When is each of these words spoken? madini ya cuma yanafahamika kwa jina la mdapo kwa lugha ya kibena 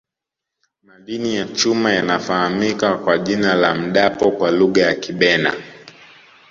madini 0.83 1.35
ya 1.35 1.47
cuma 1.53 1.91
yanafahamika 1.93 2.97
kwa 2.97 3.17
jina 3.17 3.53
la 3.55 3.75
mdapo 3.75 4.31
kwa 4.31 4.51
lugha 4.51 4.81
ya 4.81 4.95
kibena 4.95 5.53